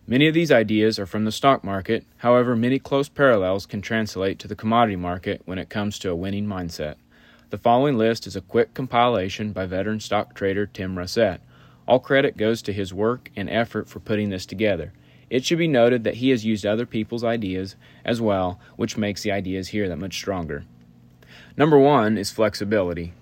Many 0.06 0.26
of 0.26 0.34
these 0.34 0.50
ideas 0.50 0.98
are 0.98 1.06
from 1.06 1.24
the 1.24 1.32
stock 1.32 1.62
market, 1.62 2.04
however, 2.18 2.56
many 2.56 2.78
close 2.78 3.08
parallels 3.08 3.66
can 3.66 3.82
translate 3.82 4.38
to 4.40 4.48
the 4.48 4.56
commodity 4.56 4.96
market 4.96 5.42
when 5.44 5.58
it 5.58 5.68
comes 5.68 5.98
to 6.00 6.10
a 6.10 6.16
winning 6.16 6.46
mindset. 6.46 6.96
The 7.50 7.58
following 7.58 7.98
list 7.98 8.28
is 8.28 8.36
a 8.36 8.42
quick 8.42 8.74
compilation 8.74 9.50
by 9.50 9.66
veteran 9.66 9.98
stock 9.98 10.34
trader 10.34 10.66
Tim 10.66 10.96
Russett. 10.96 11.40
All 11.84 11.98
credit 11.98 12.36
goes 12.36 12.62
to 12.62 12.72
his 12.72 12.94
work 12.94 13.28
and 13.34 13.50
effort 13.50 13.88
for 13.88 13.98
putting 13.98 14.30
this 14.30 14.46
together. 14.46 14.92
It 15.28 15.44
should 15.44 15.58
be 15.58 15.66
noted 15.66 16.04
that 16.04 16.18
he 16.18 16.30
has 16.30 16.44
used 16.44 16.64
other 16.64 16.86
people's 16.86 17.24
ideas 17.24 17.74
as 18.04 18.20
well, 18.20 18.60
which 18.76 18.96
makes 18.96 19.24
the 19.24 19.32
ideas 19.32 19.68
here 19.68 19.88
that 19.88 19.98
much 19.98 20.14
stronger. 20.14 20.64
Number 21.56 21.76
one 21.76 22.16
is 22.16 22.30
flexibility. 22.30 23.14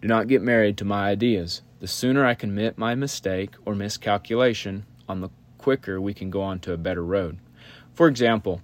Do 0.00 0.06
not 0.06 0.28
get 0.28 0.42
married 0.42 0.76
to 0.76 0.84
my 0.84 1.08
ideas. 1.08 1.62
The 1.80 1.88
sooner 1.88 2.24
I 2.24 2.34
can 2.34 2.50
admit 2.50 2.78
my 2.78 2.94
mistake 2.94 3.50
or 3.64 3.74
miscalculation, 3.74 4.86
on 5.08 5.22
the 5.22 5.30
quicker 5.58 6.00
we 6.00 6.14
can 6.14 6.30
go 6.30 6.42
on 6.42 6.60
to 6.60 6.72
a 6.72 6.76
better 6.76 7.04
road. 7.04 7.38
For 7.94 8.06
example, 8.06 8.62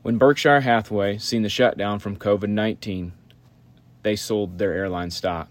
when 0.00 0.16
Berkshire 0.16 0.60
Hathaway 0.60 1.18
seen 1.18 1.42
the 1.42 1.50
shutdown 1.50 1.98
from 1.98 2.16
COVID 2.16 2.48
19, 2.48 3.12
they 4.04 4.14
sold 4.14 4.58
their 4.58 4.72
airline 4.72 5.10
stock. 5.10 5.50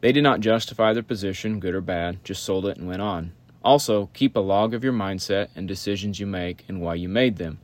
They 0.00 0.12
did 0.12 0.22
not 0.22 0.40
justify 0.40 0.92
their 0.92 1.02
position, 1.02 1.58
good 1.58 1.74
or 1.74 1.80
bad, 1.80 2.22
just 2.22 2.44
sold 2.44 2.66
it 2.66 2.76
and 2.76 2.86
went 2.86 3.02
on. 3.02 3.32
Also, 3.64 4.10
keep 4.12 4.36
a 4.36 4.40
log 4.40 4.72
of 4.72 4.84
your 4.84 4.92
mindset 4.92 5.48
and 5.56 5.66
decisions 5.66 6.20
you 6.20 6.26
make 6.26 6.64
and 6.68 6.80
why 6.80 6.94
you 6.94 7.08
made 7.08 7.38
them. 7.38 7.58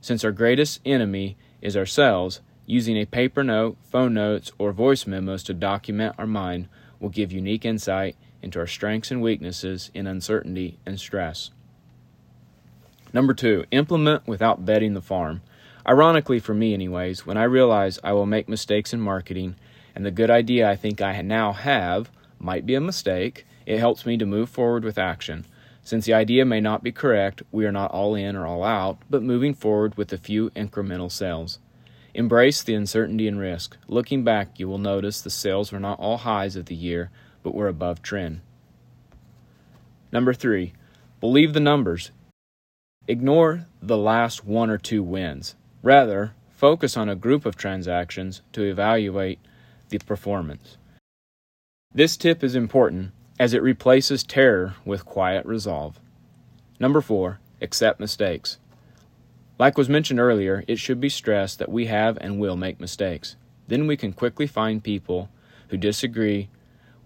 Since 0.00 0.24
our 0.24 0.32
greatest 0.32 0.80
enemy 0.84 1.36
is 1.62 1.76
ourselves, 1.76 2.40
using 2.64 2.96
a 2.96 3.04
paper 3.04 3.44
note, 3.44 3.76
phone 3.84 4.14
notes, 4.14 4.50
or 4.58 4.72
voice 4.72 5.06
memos 5.06 5.44
to 5.44 5.54
document 5.54 6.16
our 6.18 6.26
mind 6.26 6.68
will 6.98 7.10
give 7.10 7.30
unique 7.30 7.64
insight 7.64 8.16
into 8.42 8.58
our 8.58 8.66
strengths 8.66 9.10
and 9.10 9.22
weaknesses 9.22 9.90
in 9.94 10.06
uncertainty 10.06 10.78
and 10.84 10.98
stress. 10.98 11.50
Number 13.12 13.34
two, 13.34 13.64
implement 13.70 14.26
without 14.26 14.64
betting 14.64 14.94
the 14.94 15.00
farm. 15.00 15.42
Ironically, 15.88 16.40
for 16.40 16.54
me, 16.54 16.74
anyways, 16.74 17.24
when 17.24 17.36
I 17.36 17.44
realize 17.44 18.00
I 18.02 18.12
will 18.12 18.26
make 18.26 18.48
mistakes 18.48 18.92
in 18.92 19.00
marketing 19.00 19.54
and 19.96 20.04
the 20.04 20.10
good 20.10 20.30
idea 20.30 20.70
I 20.70 20.76
think 20.76 21.00
I 21.00 21.22
now 21.22 21.52
have 21.52 22.10
might 22.38 22.66
be 22.66 22.74
a 22.74 22.80
mistake, 22.82 23.46
it 23.64 23.78
helps 23.78 24.04
me 24.04 24.18
to 24.18 24.26
move 24.26 24.50
forward 24.50 24.84
with 24.84 24.98
action. 24.98 25.46
Since 25.82 26.04
the 26.04 26.12
idea 26.12 26.44
may 26.44 26.60
not 26.60 26.82
be 26.82 26.92
correct, 26.92 27.42
we 27.50 27.64
are 27.64 27.72
not 27.72 27.92
all 27.92 28.14
in 28.14 28.36
or 28.36 28.46
all 28.46 28.62
out, 28.62 28.98
but 29.08 29.22
moving 29.22 29.54
forward 29.54 29.96
with 29.96 30.12
a 30.12 30.18
few 30.18 30.50
incremental 30.50 31.10
sales. 31.10 31.60
Embrace 32.12 32.62
the 32.62 32.74
uncertainty 32.74 33.26
and 33.26 33.38
risk. 33.38 33.78
Looking 33.88 34.22
back, 34.22 34.60
you 34.60 34.68
will 34.68 34.78
notice 34.78 35.22
the 35.22 35.30
sales 35.30 35.72
were 35.72 35.80
not 35.80 35.98
all 35.98 36.18
highs 36.18 36.56
of 36.56 36.66
the 36.66 36.74
year, 36.74 37.10
but 37.42 37.54
were 37.54 37.68
above 37.68 38.02
trend. 38.02 38.42
Number 40.12 40.34
three, 40.34 40.74
believe 41.20 41.54
the 41.54 41.60
numbers. 41.60 42.10
Ignore 43.08 43.66
the 43.80 43.96
last 43.96 44.44
one 44.44 44.68
or 44.68 44.78
two 44.78 45.02
wins. 45.02 45.54
Rather, 45.82 46.34
focus 46.54 46.98
on 46.98 47.08
a 47.08 47.16
group 47.16 47.46
of 47.46 47.56
transactions 47.56 48.42
to 48.52 48.62
evaluate 48.62 49.38
the 49.88 49.98
performance. 49.98 50.76
This 51.94 52.16
tip 52.16 52.44
is 52.44 52.54
important 52.54 53.12
as 53.38 53.54
it 53.54 53.62
replaces 53.62 54.22
terror 54.22 54.74
with 54.84 55.04
quiet 55.04 55.44
resolve. 55.46 56.00
Number 56.78 57.00
four, 57.00 57.40
accept 57.60 58.00
mistakes. 58.00 58.58
Like 59.58 59.78
was 59.78 59.88
mentioned 59.88 60.20
earlier, 60.20 60.64
it 60.68 60.78
should 60.78 61.00
be 61.00 61.08
stressed 61.08 61.58
that 61.58 61.70
we 61.70 61.86
have 61.86 62.18
and 62.20 62.38
will 62.38 62.56
make 62.56 62.80
mistakes. 62.80 63.36
Then 63.68 63.86
we 63.86 63.96
can 63.96 64.12
quickly 64.12 64.46
find 64.46 64.84
people 64.84 65.30
who 65.68 65.76
disagree 65.76 66.48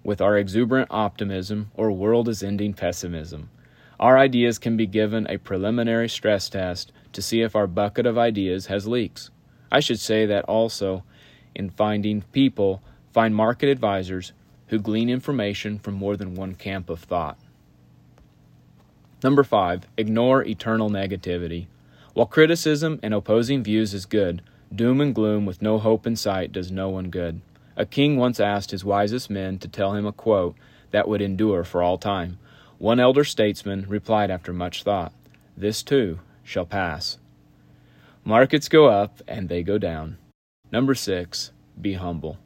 with 0.03 0.21
our 0.21 0.37
exuberant 0.37 0.89
optimism 0.91 1.71
or 1.75 1.93
world 1.93 2.29
is 2.29 2.43
ending 2.43 2.75
pessimism. 2.75 3.51
Our 4.01 4.19
ideas 4.19 4.59
can 4.59 4.77
be 4.77 4.87
given 4.87 5.27
a 5.27 5.39
preliminary 5.39 6.09
stress 6.09 6.49
test 6.49 6.91
to 7.13 7.23
see 7.23 7.43
if 7.43 7.55
our 7.55 7.67
bucket 7.67 8.07
of 8.07 8.19
ideas 8.19 8.67
has 8.67 8.89
leaks. 8.89 9.31
I 9.71 9.81
should 9.81 10.01
say 10.01 10.27
that 10.27 10.45
also 10.47 11.05
in 11.55 11.71
finding 11.71 12.23
people, 12.33 12.83
find 13.13 13.35
market 13.35 13.69
advisors 13.69 14.33
who 14.69 14.79
glean 14.79 15.09
information 15.09 15.79
from 15.79 15.95
more 15.95 16.17
than 16.17 16.35
one 16.35 16.55
camp 16.55 16.89
of 16.89 17.01
thought. 17.01 17.39
Number 19.23 19.45
five, 19.45 19.87
ignore 19.97 20.45
eternal 20.45 20.89
negativity. 20.89 21.67
While 22.15 22.27
criticism 22.27 22.99
and 23.03 23.13
opposing 23.13 23.63
views 23.63 23.93
is 23.93 24.07
good, 24.07 24.43
doom 24.75 25.01
and 25.01 25.15
gloom 25.15 25.45
with 25.45 25.61
no 25.61 25.79
hope 25.79 26.07
in 26.07 26.17
sight 26.17 26.53
does 26.53 26.71
no 26.71 26.89
one 26.89 27.11
good. 27.11 27.41
A 27.77 27.85
king 27.85 28.17
once 28.17 28.41
asked 28.41 28.71
his 28.71 28.85
wisest 28.85 29.29
men 29.31 29.59
to 29.59 29.69
tell 29.69 29.95
him 29.95 30.07
a 30.07 30.13
quote 30.13 30.55
that 30.91 31.09
would 31.09 31.21
endure 31.21 31.65
for 31.65 31.83
all 31.83 31.99
time. 31.99 32.39
One 32.79 32.99
elder 32.99 33.25
statesman 33.25 33.87
replied 33.89 34.31
after 34.31 34.53
much 34.53 34.83
thought, 34.83 35.13
This 35.57 35.83
too 35.83 36.21
shall 36.43 36.67
pass. 36.67 37.19
Markets 38.25 38.69
go 38.69 38.87
up 38.87 39.21
and 39.29 39.49
they 39.49 39.63
go 39.63 39.79
down. 39.79 40.17
Number 40.73 40.95
six, 40.95 41.51
be 41.81 41.95
humble. 41.95 42.39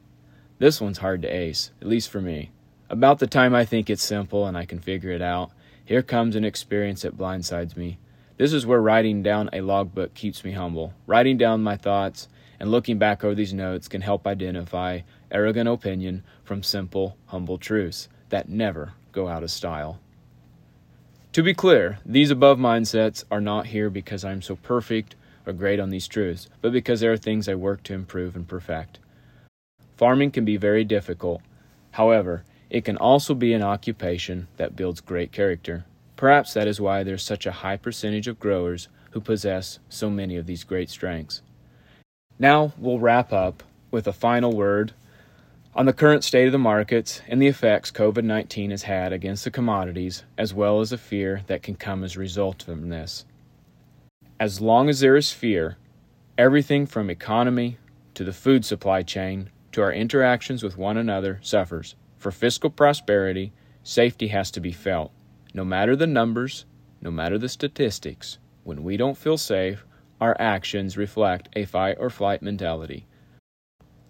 This 0.57 0.81
one's 0.81 0.97
hard 0.97 1.21
to 1.21 1.27
ace, 1.27 1.71
at 1.79 1.87
least 1.87 2.09
for 2.09 2.21
me. 2.21 2.51
About 2.89 3.19
the 3.19 3.27
time 3.27 3.53
I 3.53 3.65
think 3.65 3.89
it's 3.89 4.03
simple 4.03 4.47
and 4.47 4.57
I 4.57 4.65
can 4.65 4.79
figure 4.79 5.11
it 5.11 5.21
out, 5.21 5.51
here 5.83 6.01
comes 6.01 6.35
an 6.35 6.43
experience 6.43 7.03
that 7.03 7.17
blindsides 7.17 7.77
me. 7.77 7.99
This 8.37 8.51
is 8.51 8.65
where 8.65 8.81
writing 8.81 9.21
down 9.21 9.49
a 9.53 9.61
logbook 9.61 10.15
keeps 10.15 10.43
me 10.43 10.53
humble. 10.53 10.93
Writing 11.05 11.37
down 11.37 11.61
my 11.61 11.77
thoughts 11.77 12.27
and 12.59 12.71
looking 12.71 12.97
back 12.97 13.23
over 13.23 13.35
these 13.35 13.53
notes 13.53 13.87
can 13.87 14.01
help 14.01 14.25
identify 14.25 15.01
arrogant 15.29 15.69
opinion 15.69 16.23
from 16.43 16.63
simple, 16.63 17.17
humble 17.27 17.59
truths 17.59 18.09
that 18.29 18.49
never 18.49 18.93
go 19.11 19.27
out 19.27 19.43
of 19.43 19.51
style. 19.51 19.99
To 21.33 21.43
be 21.43 21.53
clear, 21.53 21.99
these 22.05 22.31
above 22.31 22.57
mindsets 22.57 23.23
are 23.29 23.41
not 23.41 23.67
here 23.67 23.89
because 23.89 24.25
I'm 24.25 24.41
so 24.41 24.55
perfect 24.55 25.15
or 25.45 25.53
great 25.53 25.79
on 25.79 25.89
these 25.89 26.07
truths, 26.07 26.49
but 26.61 26.71
because 26.71 26.99
there 26.99 27.11
are 27.11 27.17
things 27.17 27.47
I 27.47 27.55
work 27.55 27.83
to 27.83 27.93
improve 27.93 28.35
and 28.35 28.47
perfect. 28.47 28.99
Farming 29.97 30.31
can 30.31 30.45
be 30.45 30.57
very 30.57 30.83
difficult. 30.83 31.41
However, 31.91 32.43
it 32.69 32.83
can 32.83 32.97
also 32.97 33.33
be 33.33 33.53
an 33.53 33.61
occupation 33.61 34.47
that 34.57 34.75
builds 34.75 35.01
great 35.01 35.31
character. 35.31 35.85
Perhaps 36.15 36.53
that 36.53 36.67
is 36.67 36.81
why 36.81 37.03
there's 37.03 37.23
such 37.23 37.45
a 37.45 37.51
high 37.51 37.77
percentage 37.77 38.27
of 38.27 38.39
growers 38.39 38.87
who 39.11 39.21
possess 39.21 39.79
so 39.87 40.09
many 40.09 40.35
of 40.35 40.45
these 40.45 40.63
great 40.63 40.89
strengths. 40.89 41.41
Now 42.37 42.73
we'll 42.77 42.99
wrap 42.99 43.31
up 43.31 43.63
with 43.91 44.07
a 44.07 44.13
final 44.13 44.53
word 44.53 44.93
on 45.73 45.85
the 45.85 45.93
current 45.93 46.23
state 46.23 46.45
of 46.45 46.51
the 46.51 46.57
markets 46.57 47.21
and 47.27 47.41
the 47.41 47.47
effects 47.47 47.91
COVID 47.91 48.23
19 48.23 48.71
has 48.71 48.83
had 48.83 49.13
against 49.13 49.43
the 49.43 49.51
commodities, 49.51 50.23
as 50.37 50.53
well 50.53 50.79
as 50.81 50.89
the 50.89 50.97
fear 50.97 51.43
that 51.47 51.63
can 51.63 51.75
come 51.75 52.03
as 52.03 52.15
a 52.15 52.19
result 52.19 52.63
from 52.63 52.89
this. 52.89 53.25
As 54.37 54.59
long 54.59 54.89
as 54.89 54.99
there 54.99 55.15
is 55.15 55.31
fear, 55.31 55.77
everything 56.37 56.85
from 56.85 57.09
economy 57.09 57.77
to 58.15 58.25
the 58.25 58.33
food 58.33 58.65
supply 58.65 59.01
chain 59.01 59.49
to 59.71 59.81
our 59.81 59.93
interactions 59.93 60.61
with 60.61 60.77
one 60.77 60.97
another 60.97 61.39
suffers. 61.41 61.95
For 62.17 62.31
fiscal 62.31 62.69
prosperity, 62.69 63.53
safety 63.83 64.27
has 64.27 64.51
to 64.51 64.59
be 64.59 64.73
felt. 64.73 65.11
No 65.53 65.63
matter 65.63 65.95
the 65.95 66.07
numbers, 66.07 66.65
no 66.99 67.11
matter 67.11 67.37
the 67.37 67.47
statistics, 67.47 68.37
when 68.65 68.83
we 68.83 68.97
don't 68.97 69.17
feel 69.17 69.37
safe, 69.37 69.85
our 70.19 70.35
actions 70.37 70.97
reflect 70.97 71.47
a 71.55 71.63
fight 71.63 71.95
or 71.97 72.09
flight 72.09 72.41
mentality. 72.41 73.05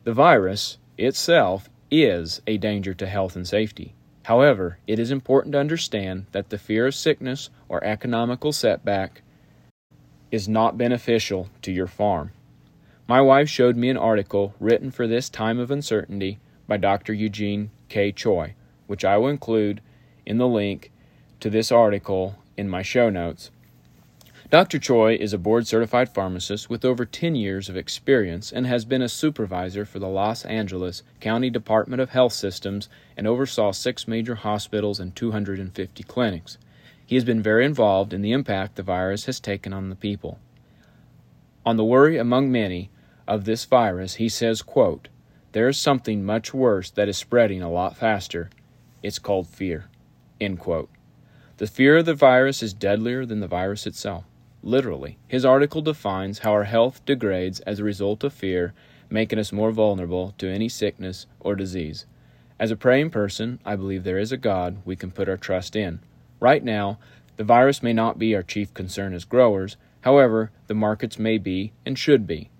The 0.06 0.14
virus, 0.14 0.80
itself 0.98 1.70
is 1.92 2.42
a 2.48 2.58
danger 2.58 2.96
to 2.96 3.06
health 3.06 3.36
and 3.36 3.48
safety. 3.48 3.94
However, 4.24 4.80
it 4.88 4.98
is 4.98 5.12
important 5.12 5.52
to 5.52 5.60
understand 5.60 6.26
that 6.32 6.50
the 6.50 6.58
fear 6.58 6.88
of 6.88 6.96
sickness 6.96 7.52
or 7.70 7.84
economical 7.84 8.52
setback 8.52 9.22
is 10.36 10.50
not 10.50 10.78
beneficial 10.78 11.48
to 11.62 11.72
your 11.72 11.88
farm. 11.88 12.32
My 13.08 13.22
wife 13.22 13.48
showed 13.48 13.78
me 13.78 13.90
an 13.90 13.96
article 13.96 14.54
written 14.60 14.92
for 14.92 15.08
this 15.08 15.30
time 15.30 15.60
of 15.60 15.72
uncertainty 15.72 16.40
by 16.68 16.76
Dr. 16.76 17.14
Eugene 17.14 17.72
K. 17.88 18.12
Choi, 18.12 18.54
which 18.86 19.06
I 19.06 19.18
will 19.18 19.30
include 19.30 19.80
in 20.26 20.38
the 20.38 20.48
link 20.48 20.92
to 21.40 21.50
this 21.50 21.72
article 21.72 22.36
in 22.58 22.68
my 22.68 22.82
show 22.82 23.10
notes. 23.10 23.50
Dr. 24.50 24.78
Choi 24.78 25.16
is 25.16 25.32
a 25.32 25.38
board 25.38 25.68
certified 25.68 26.10
pharmacist 26.10 26.70
with 26.70 26.84
over 26.84 27.06
10 27.06 27.36
years 27.36 27.70
of 27.70 27.78
experience 27.78 28.52
and 28.52 28.68
has 28.68 28.84
been 28.84 29.02
a 29.02 29.08
supervisor 29.08 29.86
for 29.86 30.00
the 30.00 30.10
Los 30.10 30.44
Angeles 30.44 31.02
County 31.22 31.50
Department 31.50 32.02
of 32.02 32.10
Health 32.10 32.34
Systems 32.34 32.90
and 33.16 33.26
oversaw 33.26 33.72
six 33.72 34.06
major 34.06 34.36
hospitals 34.36 35.00
and 35.00 35.16
250 35.16 36.04
clinics. 36.04 36.58
He 37.06 37.16
has 37.16 37.24
been 37.24 37.42
very 37.42 37.66
involved 37.66 38.14
in 38.14 38.22
the 38.22 38.32
impact 38.32 38.76
the 38.76 38.84
virus 38.84 39.26
has 39.26 39.40
taken 39.40 39.74
on 39.74 39.90
the 39.90 39.96
people. 39.96 40.40
On 41.66 41.78
the 41.78 41.86
worry 41.86 42.18
among 42.18 42.52
many 42.52 42.90
of 43.28 43.46
this 43.46 43.66
virus, 43.66 44.16
he 44.16 44.30
says, 44.30 44.62
quote, 44.62 45.08
There 45.52 45.68
is 45.68 45.78
something 45.78 46.26
much 46.26 46.54
worse 46.54 46.90
that 46.92 47.10
is 47.10 47.18
spreading 47.18 47.62
a 47.62 47.72
lot 47.72 47.96
faster. 47.98 48.50
It's 49.04 49.20
called 49.20 49.48
fear. 49.48 49.86
End 50.42 50.60
quote. 50.60 50.90
The 51.58 51.68
fear 51.68 51.98
of 51.98 52.06
the 52.06 52.14
virus 52.14 52.62
is 52.62 52.74
deadlier 52.74 53.26
than 53.26 53.40
the 53.40 53.48
virus 53.48 53.86
itself 53.88 54.26
literally. 54.66 55.18
His 55.28 55.46
article 55.46 55.82
defines 55.82 56.40
how 56.40 56.52
our 56.52 56.64
health 56.64 57.06
degrades 57.06 57.60
as 57.62 57.80
a 57.80 57.84
result 57.84 58.24
of 58.24 58.34
fear, 58.34 58.74
making 59.10 59.40
us 59.40 59.54
more 59.54 59.72
vulnerable 59.72 60.34
to 60.40 60.50
any 60.50 60.68
sickness 60.68 61.28
or 61.40 61.56
disease. 61.56 62.06
As 62.60 62.72
a 62.72 62.76
praying 62.76 63.12
person, 63.12 63.60
I 63.64 63.76
believe 63.76 64.04
there 64.04 64.18
is 64.18 64.32
a 64.32 64.38
God 64.38 64.78
we 64.84 64.96
can 64.96 65.12
put 65.12 65.30
our 65.30 65.38
trust 65.38 65.76
in. 65.76 66.00
Right 66.46 66.64
now, 66.64 67.00
the 67.38 67.44
virus 67.44 67.82
may 67.82 67.92
not 67.92 68.20
be 68.20 68.36
our 68.36 68.44
chief 68.44 68.72
concern 68.72 69.16
as 69.16 69.26
growers, 69.26 69.78
however, 70.02 70.52
the 70.68 70.76
markets 70.76 71.18
may 71.18 71.40
be 71.40 71.74
and 71.88 71.98
should 71.98 72.28
be. 72.28 72.52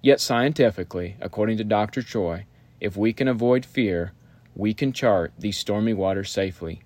Yet, 0.00 0.20
scientifically, 0.20 1.16
according 1.20 1.56
to 1.56 1.64
Dr. 1.64 2.02
Choi, 2.02 2.46
if 2.80 2.96
we 2.96 3.12
can 3.12 3.26
avoid 3.26 3.66
fear, 3.66 4.12
we 4.54 4.72
can 4.74 4.92
chart 4.92 5.32
these 5.36 5.58
stormy 5.58 5.92
waters 5.92 6.30
safely. 6.30 6.82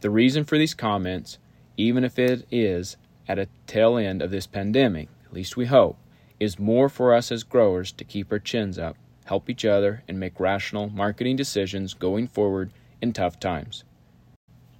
The 0.00 0.10
reason 0.10 0.42
for 0.42 0.58
these 0.58 0.74
comments, 0.74 1.38
even 1.76 2.02
if 2.02 2.18
it 2.18 2.44
is 2.50 2.96
at 3.28 3.38
a 3.38 3.46
tail 3.68 3.96
end 3.96 4.22
of 4.22 4.32
this 4.32 4.48
pandemic, 4.48 5.08
at 5.24 5.32
least 5.32 5.56
we 5.56 5.66
hope, 5.66 5.98
is 6.40 6.58
more 6.58 6.88
for 6.88 7.14
us 7.14 7.30
as 7.30 7.44
growers 7.44 7.92
to 7.92 8.02
keep 8.02 8.32
our 8.32 8.40
chins 8.40 8.76
up, 8.76 8.96
help 9.26 9.48
each 9.48 9.64
other, 9.64 10.02
and 10.08 10.18
make 10.18 10.40
rational 10.40 10.90
marketing 10.90 11.36
decisions 11.36 11.94
going 11.94 12.26
forward 12.26 12.72
in 13.00 13.12
tough 13.12 13.38
times. 13.38 13.84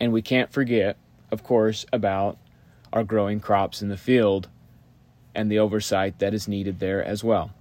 And 0.02 0.12
we 0.12 0.20
can't 0.20 0.52
forget, 0.52 0.96
of 1.30 1.44
course, 1.44 1.86
about 1.92 2.36
our 2.92 3.04
growing 3.04 3.38
crops 3.38 3.82
in 3.82 3.88
the 3.88 3.96
field 3.96 4.48
and 5.32 5.48
the 5.48 5.60
oversight 5.60 6.18
that 6.18 6.34
is 6.34 6.48
needed 6.48 6.80
there 6.80 7.04
as 7.04 7.22
well. 7.22 7.52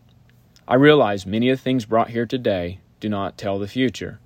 I 0.67 0.73
realize 0.73 1.23
many 1.23 1.51
of 1.51 1.59
the 1.59 1.63
things 1.63 1.85
brought 1.85 2.09
here 2.09 2.25
today 2.25 2.79
do 2.99 3.09
not 3.09 3.37
tell 3.37 3.59
the 3.59 3.67
future. 3.67 4.19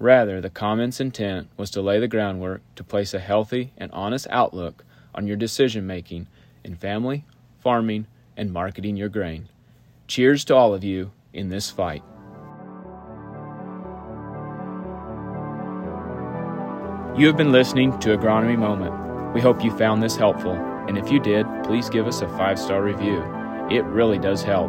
Rather, 0.00 0.40
the 0.40 0.50
comment's 0.50 0.98
intent 0.98 1.46
was 1.56 1.70
to 1.70 1.80
lay 1.80 2.00
the 2.00 2.08
groundwork 2.08 2.60
to 2.74 2.82
place 2.82 3.14
a 3.14 3.20
healthy 3.20 3.72
and 3.78 3.92
honest 3.92 4.26
outlook 4.30 4.84
on 5.14 5.28
your 5.28 5.36
decision 5.36 5.86
making 5.86 6.26
in 6.64 6.74
family, 6.74 7.24
farming, 7.60 8.08
and 8.36 8.52
marketing 8.52 8.96
your 8.96 9.08
grain. 9.08 9.48
Cheers 10.08 10.44
to 10.46 10.56
all 10.56 10.74
of 10.74 10.82
you 10.82 11.12
in 11.32 11.50
this 11.50 11.70
fight. 11.70 12.02
You 17.16 17.28
have 17.28 17.36
been 17.36 17.52
listening 17.52 17.96
to 18.00 18.18
Agronomy 18.18 18.58
Moment. 18.58 19.34
We 19.34 19.40
hope 19.40 19.62
you 19.62 19.70
found 19.70 20.02
this 20.02 20.16
helpful, 20.16 20.54
and 20.88 20.98
if 20.98 21.12
you 21.12 21.20
did, 21.20 21.46
please 21.62 21.88
give 21.88 22.08
us 22.08 22.22
a 22.22 22.28
five 22.30 22.58
star 22.58 22.82
review. 22.82 23.22
It 23.70 23.84
really 23.84 24.18
does 24.18 24.42
help. 24.42 24.68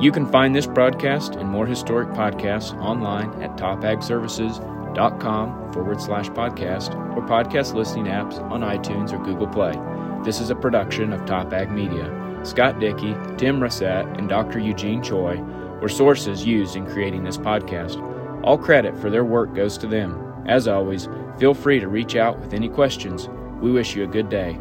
You 0.00 0.12
can 0.12 0.30
find 0.30 0.54
this 0.54 0.68
broadcast 0.68 1.34
and 1.34 1.48
more 1.48 1.66
historic 1.66 2.10
podcasts 2.10 2.72
online 2.80 3.32
at 3.42 3.56
topagservices.com 3.56 5.72
forward 5.72 6.00
slash 6.00 6.28
podcast 6.28 6.94
or 7.16 7.26
podcast 7.26 7.74
listening 7.74 8.06
apps 8.06 8.40
on 8.42 8.60
iTunes 8.60 9.12
or 9.12 9.18
Google 9.18 9.48
Play. 9.48 9.74
This 10.22 10.40
is 10.40 10.50
a 10.50 10.54
production 10.54 11.12
of 11.12 11.26
Top 11.26 11.52
Ag 11.52 11.72
Media. 11.72 12.40
Scott 12.44 12.78
Dickey, 12.78 13.16
Tim 13.38 13.58
Rossett, 13.58 14.06
and 14.18 14.28
Dr. 14.28 14.60
Eugene 14.60 15.02
Choi 15.02 15.42
were 15.80 15.88
sources 15.88 16.46
used 16.46 16.76
in 16.76 16.86
creating 16.86 17.24
this 17.24 17.38
podcast. 17.38 18.00
All 18.44 18.56
credit 18.56 18.96
for 18.96 19.10
their 19.10 19.24
work 19.24 19.52
goes 19.52 19.76
to 19.78 19.88
them. 19.88 20.25
As 20.46 20.68
always, 20.68 21.08
feel 21.38 21.54
free 21.54 21.80
to 21.80 21.88
reach 21.88 22.16
out 22.16 22.38
with 22.40 22.54
any 22.54 22.68
questions. 22.68 23.28
We 23.60 23.70
wish 23.72 23.96
you 23.96 24.04
a 24.04 24.08
good 24.08 24.28
day. 24.28 24.58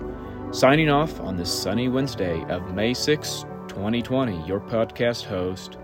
Signing 0.51 0.89
off 0.89 1.19
on 1.19 1.35
this 1.35 1.51
sunny 1.51 1.89
Wednesday 1.89 2.43
of 2.45 2.73
May 2.73 2.93
6, 2.93 3.45
2020, 3.67 4.45
your 4.47 4.59
podcast 4.59 5.25
host, 5.25 5.77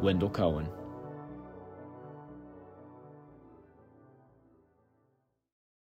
Wendell 0.00 0.30
Cohen. 0.30 0.68